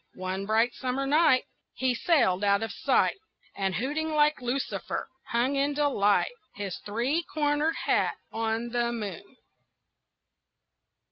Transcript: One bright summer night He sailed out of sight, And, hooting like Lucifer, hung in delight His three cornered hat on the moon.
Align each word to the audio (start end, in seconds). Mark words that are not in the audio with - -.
One 0.15 0.47
bright 0.47 0.73
summer 0.73 1.05
night 1.05 1.45
He 1.75 1.93
sailed 1.93 2.43
out 2.43 2.63
of 2.63 2.71
sight, 2.71 3.19
And, 3.55 3.75
hooting 3.75 4.09
like 4.11 4.41
Lucifer, 4.41 5.07
hung 5.27 5.55
in 5.55 5.75
delight 5.75 6.31
His 6.55 6.79
three 6.79 7.21
cornered 7.31 7.75
hat 7.85 8.15
on 8.31 8.69
the 8.69 8.91
moon. 8.91 9.37